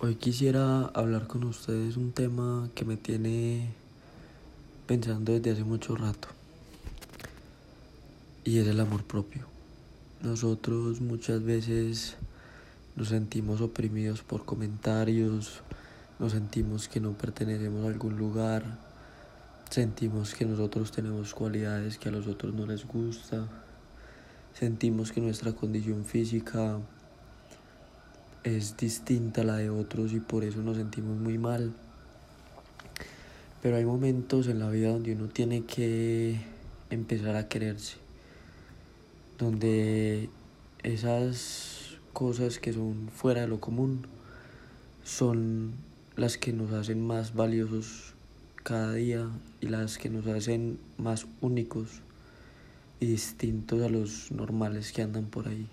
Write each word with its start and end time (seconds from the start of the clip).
Hoy 0.00 0.14
quisiera 0.14 0.82
hablar 0.94 1.26
con 1.26 1.42
ustedes 1.42 1.96
un 1.96 2.12
tema 2.12 2.70
que 2.76 2.84
me 2.84 2.96
tiene 2.96 3.68
pensando 4.86 5.32
desde 5.32 5.50
hace 5.50 5.64
mucho 5.64 5.96
rato 5.96 6.28
y 8.44 8.58
es 8.58 8.68
el 8.68 8.78
amor 8.78 9.02
propio. 9.02 9.46
Nosotros 10.22 11.00
muchas 11.00 11.42
veces 11.42 12.14
nos 12.94 13.08
sentimos 13.08 13.60
oprimidos 13.60 14.22
por 14.22 14.44
comentarios, 14.44 15.62
nos 16.20 16.30
sentimos 16.30 16.86
que 16.86 17.00
no 17.00 17.14
pertenecemos 17.14 17.84
a 17.84 17.88
algún 17.88 18.16
lugar, 18.16 18.78
sentimos 19.68 20.32
que 20.32 20.44
nosotros 20.44 20.92
tenemos 20.92 21.34
cualidades 21.34 21.98
que 21.98 22.08
a 22.08 22.12
los 22.12 22.28
otros 22.28 22.54
no 22.54 22.66
les 22.66 22.86
gusta, 22.86 23.48
sentimos 24.54 25.10
que 25.10 25.20
nuestra 25.20 25.54
condición 25.54 26.04
física 26.04 26.78
es 28.44 28.76
distinta 28.76 29.42
a 29.42 29.44
la 29.44 29.56
de 29.56 29.70
otros 29.70 30.12
y 30.12 30.20
por 30.20 30.44
eso 30.44 30.62
nos 30.62 30.76
sentimos 30.76 31.16
muy 31.18 31.38
mal. 31.38 31.74
Pero 33.62 33.76
hay 33.76 33.84
momentos 33.84 34.46
en 34.46 34.60
la 34.60 34.70
vida 34.70 34.90
donde 34.90 35.14
uno 35.14 35.28
tiene 35.28 35.64
que 35.64 36.40
empezar 36.90 37.36
a 37.36 37.48
quererse, 37.48 37.96
donde 39.38 40.30
esas 40.82 41.98
cosas 42.12 42.58
que 42.58 42.72
son 42.72 43.08
fuera 43.14 43.42
de 43.42 43.48
lo 43.48 43.60
común 43.60 44.06
son 45.04 45.72
las 46.16 46.38
que 46.38 46.52
nos 46.52 46.72
hacen 46.72 47.06
más 47.06 47.34
valiosos 47.34 48.14
cada 48.62 48.92
día 48.92 49.28
y 49.60 49.66
las 49.68 49.98
que 49.98 50.10
nos 50.10 50.26
hacen 50.26 50.78
más 50.96 51.26
únicos 51.40 52.02
y 53.00 53.06
distintos 53.06 53.82
a 53.82 53.88
los 53.88 54.30
normales 54.32 54.92
que 54.92 55.02
andan 55.02 55.26
por 55.26 55.48
ahí. 55.48 55.68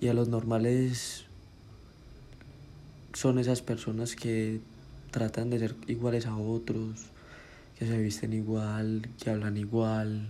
Y 0.00 0.08
a 0.08 0.14
los 0.14 0.28
normales 0.28 1.24
son 3.12 3.38
esas 3.38 3.62
personas 3.62 4.16
que 4.16 4.60
tratan 5.10 5.50
de 5.50 5.60
ser 5.60 5.76
iguales 5.86 6.26
a 6.26 6.36
otros, 6.36 7.06
que 7.78 7.86
se 7.86 7.98
visten 7.98 8.32
igual, 8.32 9.08
que 9.22 9.30
hablan 9.30 9.56
igual, 9.56 10.28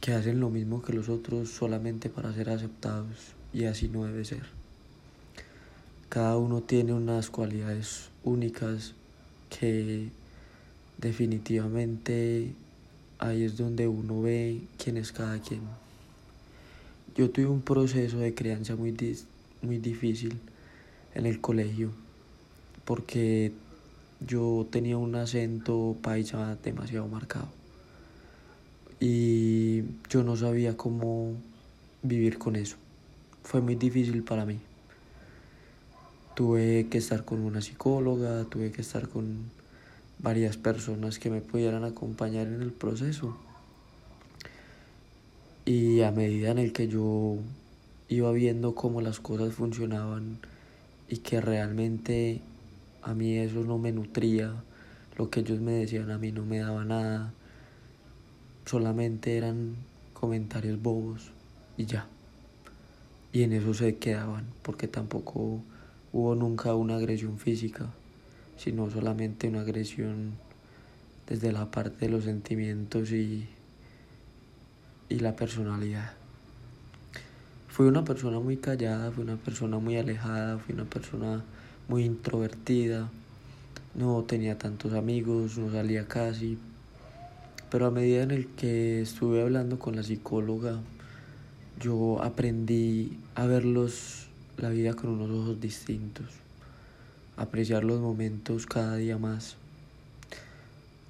que 0.00 0.12
hacen 0.12 0.40
lo 0.40 0.50
mismo 0.50 0.82
que 0.82 0.92
los 0.92 1.08
otros 1.08 1.50
solamente 1.50 2.08
para 2.08 2.32
ser 2.32 2.50
aceptados 2.50 3.34
y 3.52 3.64
así 3.64 3.88
no 3.88 4.04
debe 4.04 4.24
ser. 4.24 4.42
Cada 6.08 6.36
uno 6.36 6.62
tiene 6.62 6.92
unas 6.92 7.30
cualidades 7.30 8.10
únicas 8.24 8.94
que 9.50 10.08
definitivamente 10.98 12.54
ahí 13.18 13.44
es 13.44 13.56
donde 13.56 13.88
uno 13.88 14.22
ve 14.22 14.62
quién 14.82 14.96
es 14.96 15.12
cada 15.12 15.40
quien. 15.40 15.62
Yo 17.18 17.30
tuve 17.30 17.46
un 17.46 17.62
proceso 17.62 18.18
de 18.18 18.32
crianza 18.32 18.76
muy, 18.76 18.94
muy 19.60 19.78
difícil 19.78 20.38
en 21.16 21.26
el 21.26 21.40
colegio 21.40 21.90
porque 22.84 23.50
yo 24.20 24.68
tenía 24.70 24.96
un 24.98 25.16
acento 25.16 25.96
paisa 26.00 26.56
demasiado 26.62 27.08
marcado 27.08 27.48
y 29.00 29.82
yo 30.08 30.22
no 30.22 30.36
sabía 30.36 30.76
cómo 30.76 31.34
vivir 32.04 32.38
con 32.38 32.54
eso. 32.54 32.76
Fue 33.42 33.60
muy 33.60 33.74
difícil 33.74 34.22
para 34.22 34.46
mí. 34.46 34.60
Tuve 36.36 36.86
que 36.88 36.98
estar 36.98 37.24
con 37.24 37.40
una 37.40 37.60
psicóloga, 37.60 38.44
tuve 38.44 38.70
que 38.70 38.82
estar 38.82 39.08
con 39.08 39.50
varias 40.20 40.56
personas 40.56 41.18
que 41.18 41.30
me 41.30 41.40
pudieran 41.40 41.82
acompañar 41.82 42.46
en 42.46 42.62
el 42.62 42.70
proceso. 42.70 43.36
Y 45.68 46.00
a 46.00 46.12
medida 46.12 46.50
en 46.50 46.56
el 46.56 46.72
que 46.72 46.88
yo 46.88 47.36
iba 48.08 48.32
viendo 48.32 48.74
cómo 48.74 49.02
las 49.02 49.20
cosas 49.20 49.52
funcionaban, 49.52 50.38
y 51.10 51.18
que 51.18 51.42
realmente 51.42 52.40
a 53.02 53.12
mí 53.12 53.36
eso 53.36 53.62
no 53.64 53.76
me 53.76 53.92
nutría, 53.92 54.54
lo 55.18 55.28
que 55.28 55.40
ellos 55.40 55.60
me 55.60 55.72
decían 55.72 56.10
a 56.10 56.16
mí 56.16 56.32
no 56.32 56.46
me 56.46 56.60
daba 56.60 56.86
nada, 56.86 57.34
solamente 58.64 59.36
eran 59.36 59.76
comentarios 60.14 60.80
bobos 60.80 61.32
y 61.76 61.84
ya. 61.84 62.06
Y 63.34 63.42
en 63.42 63.52
eso 63.52 63.74
se 63.74 63.96
quedaban, 63.96 64.46
porque 64.62 64.88
tampoco 64.88 65.60
hubo 66.14 66.34
nunca 66.34 66.74
una 66.74 66.96
agresión 66.96 67.38
física, 67.38 67.90
sino 68.56 68.90
solamente 68.90 69.48
una 69.48 69.60
agresión 69.60 70.32
desde 71.28 71.52
la 71.52 71.70
parte 71.70 72.06
de 72.06 72.12
los 72.12 72.24
sentimientos 72.24 73.12
y, 73.12 73.46
y 75.08 75.18
la 75.20 75.34
personalidad. 75.36 76.12
Fui 77.68 77.86
una 77.86 78.04
persona 78.04 78.40
muy 78.40 78.56
callada, 78.56 79.10
fui 79.10 79.24
una 79.24 79.36
persona 79.36 79.78
muy 79.78 79.96
alejada, 79.96 80.58
fui 80.58 80.74
una 80.74 80.84
persona 80.84 81.44
muy 81.86 82.04
introvertida, 82.04 83.08
no 83.94 84.24
tenía 84.24 84.58
tantos 84.58 84.92
amigos, 84.92 85.58
no 85.58 85.70
salía 85.70 86.06
casi, 86.06 86.58
pero 87.70 87.86
a 87.86 87.90
medida 87.90 88.22
en 88.22 88.30
el 88.30 88.46
que 88.48 89.00
estuve 89.02 89.42
hablando 89.42 89.78
con 89.78 89.96
la 89.96 90.02
psicóloga, 90.02 90.78
yo 91.80 92.22
aprendí 92.22 93.18
a 93.34 93.46
ver 93.46 93.64
la 93.64 94.68
vida 94.70 94.94
con 94.94 95.10
unos 95.10 95.30
ojos 95.30 95.60
distintos, 95.60 96.26
apreciar 97.36 97.84
los 97.84 98.00
momentos 98.00 98.66
cada 98.66 98.96
día 98.96 99.18
más, 99.18 99.56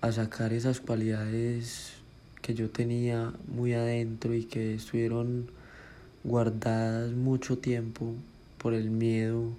a 0.00 0.12
sacar 0.12 0.53
esas 0.53 0.81
cualidades 0.81 1.97
que 2.43 2.54
yo 2.54 2.71
tenía 2.71 3.32
muy 3.47 3.75
adentro 3.75 4.34
y 4.34 4.44
que 4.44 4.75
estuvieron 4.75 5.50
guardadas 6.25 7.12
mucho 7.12 7.59
tiempo 7.59 8.15
por 8.59 8.75
el 8.75 8.91
miedo 8.91 9.53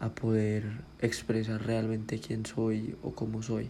a 0.00 0.10
poder 0.10 0.64
expresar 1.00 1.64
realmente 1.64 2.20
quién 2.20 2.46
soy 2.46 2.96
o 3.02 3.12
cómo 3.12 3.42
soy. 3.42 3.68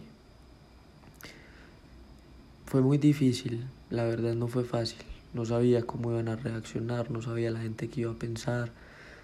Fue 2.65 2.81
muy 2.81 2.97
difícil, 2.97 3.65
la 3.89 4.03
verdad 4.03 4.33
no 4.35 4.47
fue 4.47 4.63
fácil. 4.63 4.99
No 5.33 5.45
sabía 5.45 5.83
cómo 5.83 6.11
iban 6.11 6.29
a 6.29 6.37
reaccionar, 6.37 7.11
no 7.11 7.21
sabía 7.21 7.51
la 7.51 7.59
gente 7.59 7.89
que 7.89 8.01
iba 8.01 8.11
a 8.11 8.15
pensar, 8.15 8.71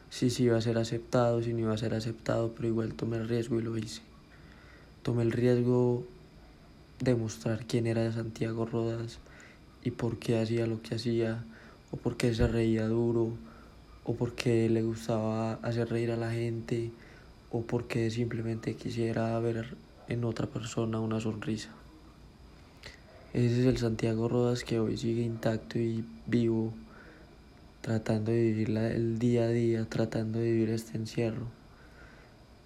si 0.09 0.29
se 0.29 0.43
iba 0.43 0.57
a 0.57 0.61
ser 0.61 0.77
aceptado, 0.77 1.41
si 1.41 1.53
no 1.53 1.59
iba 1.59 1.73
a 1.73 1.77
ser 1.77 1.93
aceptado, 1.93 2.53
pero 2.53 2.67
igual 2.67 2.93
tomé 2.93 3.17
el 3.17 3.29
riesgo 3.29 3.59
y 3.59 3.63
lo 3.63 3.77
hice. 3.77 4.01
Tomé 5.03 5.23
el 5.23 5.31
riesgo 5.31 6.05
de 7.01 7.15
mostrar 7.15 7.65
quién 7.65 7.87
era 7.87 8.11
Santiago 8.11 8.65
Rodas 8.65 9.19
y 9.83 9.91
por 9.91 10.19
qué 10.19 10.39
hacía 10.39 10.67
lo 10.67 10.81
que 10.81 10.95
hacía 10.95 11.43
o 11.91 11.97
porque 11.97 12.33
se 12.33 12.47
reía 12.47 12.87
duro, 12.87 13.33
o 14.05 14.15
porque 14.15 14.69
le 14.69 14.81
gustaba 14.81 15.53
hacer 15.55 15.89
reír 15.89 16.11
a 16.11 16.15
la 16.17 16.31
gente, 16.31 16.91
o 17.51 17.61
porque 17.61 18.09
simplemente 18.09 18.75
quisiera 18.75 19.37
ver 19.39 19.75
en 20.07 20.23
otra 20.23 20.47
persona 20.47 20.99
una 20.99 21.19
sonrisa. 21.19 21.69
Ese 23.33 23.61
es 23.61 23.65
el 23.65 23.77
Santiago 23.77 24.27
Rodas 24.27 24.63
que 24.63 24.79
hoy 24.79 24.97
sigue 24.97 25.21
intacto 25.21 25.79
y 25.79 26.05
vivo, 26.27 26.73
tratando 27.81 28.31
de 28.31 28.41
vivir 28.41 28.69
el 28.77 29.19
día 29.19 29.43
a 29.43 29.47
día, 29.49 29.85
tratando 29.85 30.39
de 30.39 30.51
vivir 30.51 30.69
este 30.69 30.97
encierro, 30.97 31.47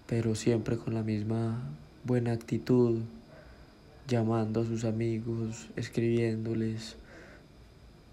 pero 0.07 0.35
siempre 0.35 0.77
con 0.77 0.93
la 0.93 1.03
misma 1.03 1.63
buena 2.03 2.31
actitud, 2.31 2.99
llamando 4.07 4.61
a 4.61 4.65
sus 4.65 4.85
amigos, 4.85 5.67
escribiéndoles, 5.75 6.95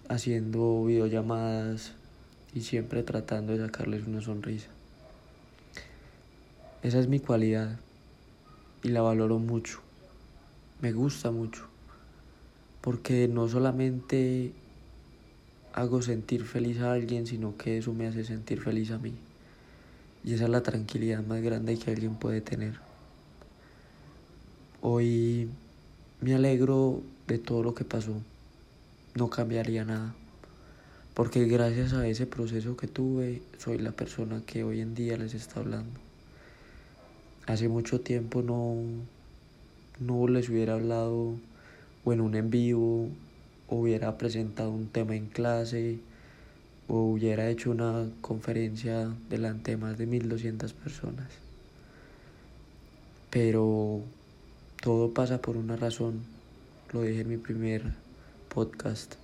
haciendo 0.08 0.84
videollamadas 0.84 1.92
y 2.54 2.62
siempre 2.62 3.02
tratando 3.02 3.52
de 3.52 3.64
sacarles 3.64 4.06
una 4.06 4.20
sonrisa. 4.20 4.68
Esa 6.82 6.98
es 6.98 7.08
mi 7.08 7.20
cualidad 7.20 7.78
y 8.82 8.88
la 8.88 9.02
valoro 9.02 9.38
mucho. 9.38 9.80
Me 10.80 10.92
gusta 10.92 11.30
mucho 11.30 11.68
porque 12.80 13.28
no 13.28 13.48
solamente 13.48 14.52
hago 15.72 16.02
sentir 16.02 16.44
feliz 16.44 16.80
a 16.80 16.92
alguien, 16.92 17.26
sino 17.26 17.56
que 17.56 17.78
eso 17.78 17.94
me 17.94 18.06
hace 18.06 18.24
sentir 18.24 18.60
feliz 18.60 18.90
a 18.90 18.98
mí. 18.98 19.14
Y 20.24 20.34
esa 20.34 20.44
es 20.44 20.50
la 20.50 20.62
tranquilidad 20.62 21.24
más 21.24 21.40
grande 21.40 21.78
que 21.78 21.90
alguien 21.90 22.16
puede 22.16 22.40
tener. 22.40 22.74
Hoy 24.80 25.48
me 26.22 26.34
alegro 26.34 27.02
de 27.26 27.38
todo 27.38 27.62
lo 27.62 27.74
que 27.74 27.84
pasó 27.84 28.14
no 29.14 29.28
cambiaría 29.28 29.84
nada. 29.84 30.14
Porque 31.14 31.44
gracias 31.44 31.92
a 31.92 32.06
ese 32.06 32.26
proceso 32.26 32.76
que 32.76 32.86
tuve, 32.86 33.42
soy 33.58 33.78
la 33.78 33.92
persona 33.92 34.42
que 34.46 34.64
hoy 34.64 34.80
en 34.80 34.94
día 34.94 35.16
les 35.18 35.34
está 35.34 35.60
hablando. 35.60 36.00
Hace 37.46 37.68
mucho 37.68 38.00
tiempo 38.00 38.40
no, 38.40 38.76
no 40.00 40.28
les 40.28 40.48
hubiera 40.48 40.74
hablado 40.74 41.34
o 42.04 42.12
en 42.12 42.20
un 42.20 42.34
en 42.34 42.50
vivo, 42.50 43.08
hubiera 43.68 44.16
presentado 44.16 44.70
un 44.70 44.86
tema 44.86 45.14
en 45.14 45.26
clase, 45.26 45.98
o 46.88 47.12
hubiera 47.12 47.48
hecho 47.48 47.70
una 47.70 48.08
conferencia 48.20 49.14
delante 49.28 49.72
de 49.72 49.76
más 49.76 49.98
de 49.98 50.06
1200 50.06 50.72
personas. 50.72 51.28
Pero 53.30 54.02
todo 54.82 55.14
pasa 55.14 55.40
por 55.40 55.56
una 55.56 55.76
razón, 55.76 56.22
lo 56.92 57.02
dije 57.02 57.20
en 57.20 57.28
mi 57.28 57.36
primer 57.36 57.84
podcast. 58.52 59.14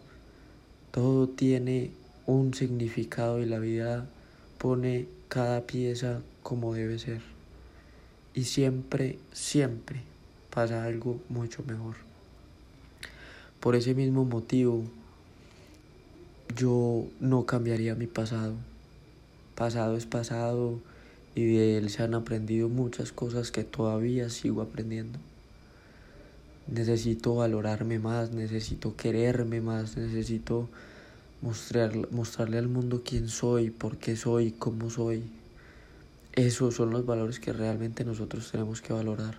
Todo 0.92 1.28
tiene 1.28 1.90
un 2.26 2.54
significado 2.54 3.40
y 3.40 3.44
la 3.44 3.58
vida 3.58 4.06
pone 4.58 5.08
cada 5.26 5.62
pieza 5.62 6.20
como 6.44 6.74
debe 6.74 7.00
ser. 7.00 7.22
Y 8.34 8.44
siempre, 8.44 9.18
siempre 9.32 10.02
pasa 10.48 10.84
algo 10.84 11.20
mucho 11.28 11.64
mejor. 11.64 11.96
Por 13.58 13.74
ese 13.74 13.96
mismo 13.96 14.24
motivo, 14.24 14.84
yo 16.56 17.04
no 17.18 17.46
cambiaría 17.46 17.96
mi 17.96 18.06
pasado. 18.06 18.54
Pasado 19.56 19.96
es 19.96 20.06
pasado 20.06 20.78
y 21.34 21.46
de 21.46 21.78
él 21.78 21.90
se 21.90 22.04
han 22.04 22.14
aprendido 22.14 22.68
muchas 22.68 23.10
cosas 23.10 23.50
que 23.50 23.64
todavía 23.64 24.30
sigo 24.30 24.62
aprendiendo. 24.62 25.18
Necesito 26.70 27.34
valorarme 27.34 27.98
más, 27.98 28.32
necesito 28.32 28.94
quererme 28.94 29.60
más, 29.62 29.96
necesito 29.96 30.68
mostrar, 31.40 31.92
mostrarle 32.10 32.58
al 32.58 32.68
mundo 32.68 33.02
quién 33.04 33.28
soy, 33.28 33.70
por 33.70 33.96
qué 33.96 34.16
soy, 34.16 34.52
cómo 34.52 34.90
soy. 34.90 35.22
Esos 36.34 36.74
son 36.74 36.90
los 36.90 37.06
valores 37.06 37.40
que 37.40 37.52
realmente 37.52 38.04
nosotros 38.04 38.50
tenemos 38.50 38.82
que 38.82 38.92
valorar. 38.92 39.38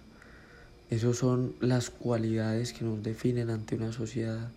Esos 0.90 1.18
son 1.18 1.54
las 1.62 1.92
cualidades 1.92 2.74
que 2.74 2.84
nos 2.84 3.04
definen 3.04 3.52
ante 3.52 3.76
una 3.76 3.94
sociedad. 3.94 4.50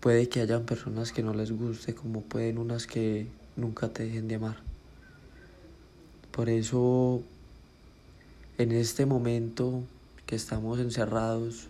Puede 0.00 0.28
que 0.28 0.40
hayan 0.40 0.64
personas 0.64 1.12
que 1.12 1.22
no 1.22 1.32
les 1.32 1.52
guste, 1.52 1.94
como 1.94 2.22
pueden 2.22 2.58
unas 2.58 2.88
que 2.88 3.28
nunca 3.56 3.88
te 3.88 4.04
dejen 4.04 4.26
de 4.26 4.34
amar. 4.34 4.56
Por 6.32 6.48
eso, 6.48 7.22
en 8.58 8.72
este 8.72 9.06
momento 9.06 9.84
que 10.28 10.36
estamos 10.36 10.78
encerrados, 10.78 11.68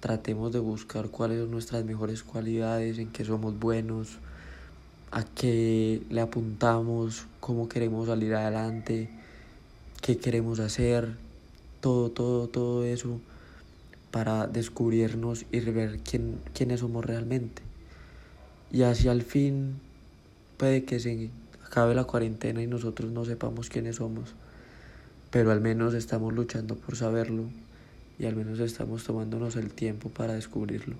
tratemos 0.00 0.50
de 0.50 0.60
buscar 0.60 1.10
cuáles 1.10 1.40
son 1.40 1.50
nuestras 1.50 1.84
mejores 1.84 2.22
cualidades, 2.22 2.98
en 2.98 3.12
qué 3.12 3.22
somos 3.22 3.58
buenos, 3.58 4.16
a 5.10 5.24
qué 5.24 6.00
le 6.08 6.22
apuntamos, 6.22 7.26
cómo 7.38 7.68
queremos 7.68 8.06
salir 8.06 8.34
adelante, 8.34 9.10
qué 10.00 10.16
queremos 10.16 10.58
hacer, 10.58 11.16
todo, 11.82 12.10
todo, 12.10 12.48
todo 12.48 12.82
eso 12.82 13.20
para 14.10 14.46
descubrirnos 14.46 15.44
y 15.52 15.60
ver 15.60 15.98
quién, 15.98 16.38
quiénes 16.54 16.80
somos 16.80 17.04
realmente. 17.04 17.60
Y 18.72 18.84
así 18.84 19.06
al 19.08 19.20
fin 19.20 19.74
puede 20.56 20.84
que 20.84 20.98
se 20.98 21.28
acabe 21.62 21.94
la 21.94 22.04
cuarentena 22.04 22.62
y 22.62 22.66
nosotros 22.66 23.10
no 23.10 23.26
sepamos 23.26 23.68
quiénes 23.68 23.96
somos, 23.96 24.30
pero 25.30 25.50
al 25.50 25.60
menos 25.60 25.94
estamos 25.94 26.32
luchando 26.32 26.76
por 26.76 26.96
saberlo 26.96 27.44
y 28.18 28.26
al 28.26 28.36
menos 28.36 28.60
estamos 28.60 29.04
tomándonos 29.04 29.56
el 29.56 29.70
tiempo 29.70 30.08
para 30.08 30.34
descubrirlo. 30.34 30.96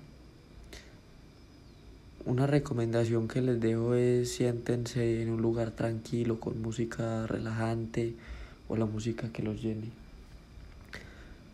Una 2.25 2.45
recomendación 2.45 3.27
que 3.27 3.41
les 3.41 3.59
dejo 3.59 3.93
es 3.95 4.31
siéntense 4.33 5.21
en 5.21 5.29
un 5.29 5.41
lugar 5.41 5.71
tranquilo 5.71 6.39
con 6.39 6.61
música 6.61 7.25
relajante 7.25 8.15
o 8.67 8.75
la 8.75 8.85
música 8.85 9.31
que 9.31 9.43
los 9.43 9.61
llene. 9.61 9.91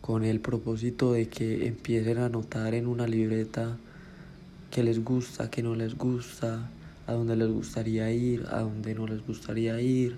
Con 0.02 0.24
el 0.24 0.40
propósito 0.40 1.14
de 1.14 1.30
que 1.30 1.68
empiecen 1.68 2.18
a 2.18 2.28
notar 2.28 2.74
en 2.74 2.88
una 2.88 3.08
libreta 3.08 3.78
qué 4.72 4.84
les 4.84 5.04
gusta, 5.04 5.52
qué 5.52 5.62
no 5.62 5.76
les 5.76 5.96
gusta, 5.96 6.70
a 7.06 7.14
dónde 7.14 7.36
les 7.36 7.50
gustaría 7.50 8.12
ir, 8.12 8.48
a 8.50 8.62
dónde 8.62 8.96
no 8.96 9.06
les 9.06 9.26
gustaría 9.26 9.80
ir, 9.80 10.18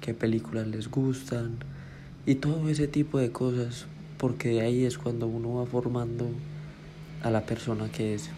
qué 0.00 0.14
películas 0.14 0.68
les 0.68 0.88
gustan 0.88 1.58
y 2.26 2.34
todo 2.34 2.68
ese 2.68 2.88
tipo 2.88 3.18
de 3.18 3.30
cosas 3.30 3.86
porque 4.18 4.48
de 4.48 4.60
ahí 4.62 4.84
es 4.84 4.98
cuando 4.98 5.28
uno 5.28 5.54
va 5.54 5.66
formando 5.66 6.28
a 7.22 7.30
la 7.30 7.46
persona 7.46 7.90
que 7.90 8.14
es. 8.14 8.30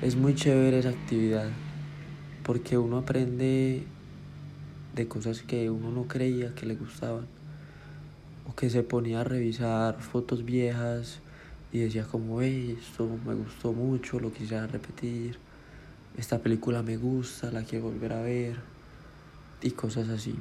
Es 0.00 0.16
muy 0.16 0.34
chévere 0.34 0.78
esa 0.78 0.90
actividad, 0.90 1.50
porque 2.44 2.78
uno 2.78 2.98
aprende 2.98 3.84
de 4.94 5.08
cosas 5.08 5.42
que 5.42 5.70
uno 5.70 5.90
no 5.90 6.08
creía 6.08 6.54
que 6.54 6.66
le 6.66 6.76
gustaban, 6.76 7.26
o 8.48 8.54
que 8.54 8.70
se 8.70 8.82
ponía 8.82 9.20
a 9.20 9.24
revisar 9.24 10.00
fotos 10.00 10.44
viejas 10.44 11.20
y 11.72 11.80
decía 11.80 12.04
como, 12.04 12.40
hey, 12.40 12.78
esto 12.80 13.08
me 13.26 13.34
gustó 13.34 13.72
mucho, 13.72 14.20
lo 14.20 14.32
quisiera 14.32 14.66
repetir, 14.66 15.38
esta 16.16 16.38
película 16.38 16.82
me 16.82 16.96
gusta, 16.96 17.50
la 17.50 17.62
quiero 17.64 17.86
volver 17.86 18.12
a 18.12 18.22
ver, 18.22 18.56
y 19.60 19.72
cosas 19.72 20.08
así. 20.08 20.34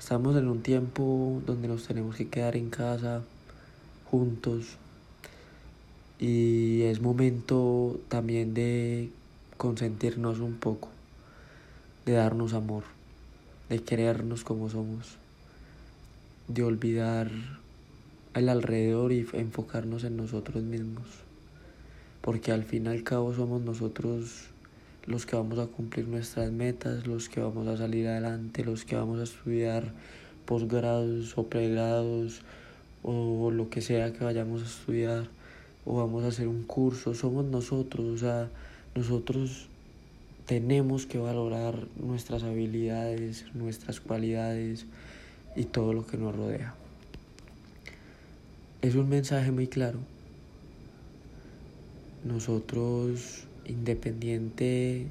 Estamos 0.00 0.34
en 0.34 0.48
un 0.48 0.62
tiempo 0.62 1.42
donde 1.44 1.68
nos 1.68 1.86
tenemos 1.86 2.16
que 2.16 2.26
quedar 2.26 2.56
en 2.56 2.70
casa 2.70 3.20
juntos. 4.10 4.78
Y 6.18 6.80
es 6.84 7.02
momento 7.02 8.00
también 8.08 8.54
de 8.54 9.10
consentirnos 9.58 10.38
un 10.38 10.54
poco, 10.54 10.88
de 12.06 12.14
darnos 12.14 12.54
amor, 12.54 12.84
de 13.68 13.82
querernos 13.82 14.42
como 14.42 14.70
somos, 14.70 15.18
de 16.48 16.62
olvidar 16.62 17.30
el 18.32 18.48
alrededor 18.48 19.12
y 19.12 19.26
enfocarnos 19.34 20.04
en 20.04 20.16
nosotros 20.16 20.62
mismos, 20.62 21.04
porque 22.22 22.52
al 22.52 22.64
fin 22.64 22.86
y 22.86 22.88
al 22.88 23.02
cabo 23.02 23.34
somos 23.34 23.60
nosotros 23.60 24.49
los 25.10 25.26
que 25.26 25.34
vamos 25.34 25.58
a 25.58 25.66
cumplir 25.66 26.06
nuestras 26.06 26.52
metas, 26.52 27.04
los 27.04 27.28
que 27.28 27.40
vamos 27.40 27.66
a 27.66 27.76
salir 27.76 28.06
adelante, 28.06 28.64
los 28.64 28.84
que 28.84 28.94
vamos 28.94 29.18
a 29.18 29.24
estudiar 29.24 29.92
posgrados 30.46 31.36
o 31.36 31.48
pregrados 31.48 32.42
o 33.02 33.50
lo 33.50 33.70
que 33.70 33.80
sea 33.80 34.12
que 34.12 34.22
vayamos 34.22 34.62
a 34.62 34.66
estudiar 34.66 35.28
o 35.84 35.96
vamos 35.96 36.22
a 36.22 36.28
hacer 36.28 36.46
un 36.46 36.62
curso, 36.62 37.14
somos 37.14 37.44
nosotros, 37.44 38.06
o 38.06 38.18
sea, 38.18 38.50
nosotros 38.94 39.66
tenemos 40.46 41.06
que 41.06 41.18
valorar 41.18 41.88
nuestras 41.96 42.44
habilidades, 42.44 43.46
nuestras 43.52 43.98
cualidades 44.00 44.86
y 45.56 45.64
todo 45.64 45.92
lo 45.92 46.06
que 46.06 46.18
nos 46.18 46.36
rodea. 46.36 46.74
Es 48.80 48.94
un 48.94 49.08
mensaje 49.08 49.50
muy 49.50 49.66
claro. 49.66 49.98
Nosotros 52.24 53.46
independiente 53.70 55.06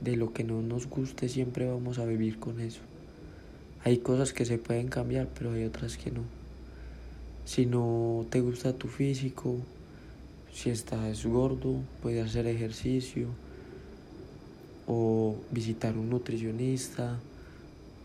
de 0.00 0.16
lo 0.16 0.32
que 0.32 0.44
no 0.44 0.62
nos 0.62 0.88
guste, 0.88 1.28
siempre 1.28 1.68
vamos 1.68 1.98
a 1.98 2.06
vivir 2.06 2.38
con 2.38 2.60
eso. 2.60 2.80
Hay 3.84 3.98
cosas 3.98 4.32
que 4.32 4.44
se 4.44 4.58
pueden 4.58 4.88
cambiar, 4.88 5.28
pero 5.36 5.52
hay 5.52 5.64
otras 5.64 5.96
que 5.96 6.10
no. 6.10 6.22
Si 7.44 7.66
no 7.66 8.26
te 8.30 8.40
gusta 8.40 8.72
tu 8.72 8.88
físico, 8.88 9.56
si 10.52 10.70
estás 10.70 11.24
gordo, 11.26 11.76
puedes 12.02 12.24
hacer 12.24 12.46
ejercicio 12.46 13.28
o 14.86 15.36
visitar 15.50 15.96
un 15.96 16.10
nutricionista 16.10 17.18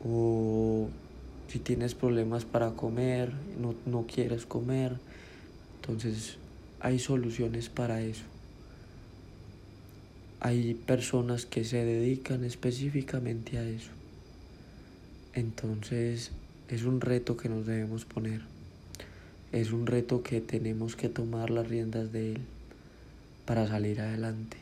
o 0.04 0.88
si 1.48 1.60
tienes 1.60 1.96
problemas 1.96 2.46
para 2.46 2.72
comer, 2.72 3.32
no, 3.60 3.76
no 3.86 4.06
quieres 4.08 4.46
comer, 4.46 4.98
entonces 5.82 6.38
hay 6.80 7.00
soluciones 7.00 7.70
para 7.70 8.02
eso. 8.02 8.24
Hay 10.40 10.74
personas 10.74 11.46
que 11.46 11.64
se 11.64 11.84
dedican 11.84 12.44
específicamente 12.44 13.58
a 13.58 13.68
eso. 13.68 13.92
Entonces 15.34 16.32
es 16.70 16.84
un 16.84 17.02
reto 17.02 17.38
que 17.38 17.50
nos 17.50 17.66
debemos 17.66 18.06
poner. 18.06 18.42
Es 19.52 19.72
un 19.72 19.86
reto 19.86 20.24
que 20.24 20.42
tenemos 20.42 20.96
que 20.96 21.10
tomar 21.10 21.50
las 21.50 21.68
riendas 21.68 22.12
de 22.12 22.34
él 22.34 22.42
para 23.46 23.68
salir 23.68 24.02
adelante. 24.02 24.58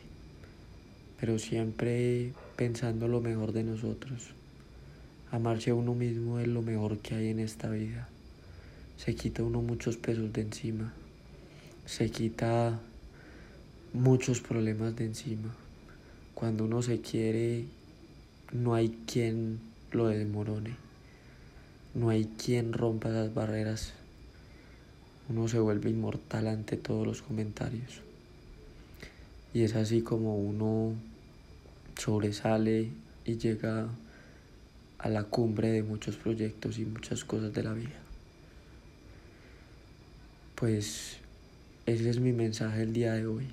Pero 1.20 1.38
siempre 1.38 2.32
pensando 2.56 3.08
lo 3.08 3.20
mejor 3.20 3.52
de 3.52 3.64
nosotros. 3.64 4.30
Amarse 5.30 5.70
a 5.70 5.74
uno 5.74 5.94
mismo 5.94 6.38
es 6.38 6.46
lo 6.46 6.62
mejor 6.62 6.98
que 6.98 7.14
hay 7.14 7.28
en 7.28 7.40
esta 7.40 7.68
vida. 7.68 8.08
Se 8.96 9.14
quita 9.14 9.42
uno 9.42 9.62
muchos 9.62 9.96
pesos 9.96 10.32
de 10.32 10.42
encima. 10.42 10.92
Se 11.86 12.10
quita 12.10 12.78
muchos 13.92 14.40
problemas 14.40 14.94
de 14.96 15.06
encima. 15.06 15.54
Cuando 16.34 16.64
uno 16.64 16.82
se 16.82 17.00
quiere, 17.00 17.64
no 18.52 18.74
hay 18.74 18.88
quien 19.06 19.60
lo 19.92 20.08
desmorone. 20.08 20.76
No 21.94 22.10
hay 22.10 22.24
quien 22.24 22.72
rompa 22.72 23.08
las 23.08 23.32
barreras. 23.32 23.92
Uno 25.28 25.46
se 25.46 25.60
vuelve 25.60 25.90
inmortal 25.90 26.48
ante 26.48 26.76
todos 26.76 27.06
los 27.06 27.22
comentarios. 27.22 28.00
Y 29.54 29.62
es 29.62 29.76
así 29.76 30.02
como 30.02 30.36
uno 30.36 30.94
sobresale 31.96 32.90
y 33.24 33.36
llega 33.36 33.88
a 34.98 35.08
la 35.08 35.22
cumbre 35.22 35.70
de 35.70 35.84
muchos 35.84 36.16
proyectos 36.16 36.78
y 36.78 36.84
muchas 36.84 37.24
cosas 37.24 37.52
de 37.52 37.62
la 37.62 37.74
vida. 37.74 38.00
Pues 40.56 41.18
ese 41.86 42.10
es 42.10 42.18
mi 42.18 42.32
mensaje 42.32 42.82
el 42.82 42.92
día 42.92 43.12
de 43.12 43.26
hoy. 43.26 43.46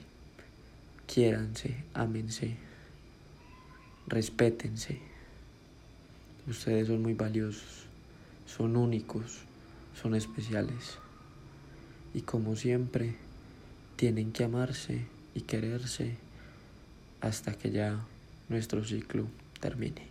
Quiéranse, 1.05 1.75
ámense 1.93 2.70
respétense. 4.11 4.99
Ustedes 6.47 6.87
son 6.87 7.01
muy 7.01 7.13
valiosos, 7.13 7.85
son 8.45 8.75
únicos, 8.75 9.39
son 9.99 10.15
especiales. 10.15 10.97
Y 12.13 12.21
como 12.21 12.55
siempre, 12.55 13.15
tienen 13.95 14.33
que 14.33 14.43
amarse 14.43 15.05
y 15.33 15.41
quererse 15.41 16.17
hasta 17.21 17.53
que 17.53 17.71
ya 17.71 18.05
nuestro 18.49 18.83
ciclo 18.83 19.27
termine. 19.61 20.10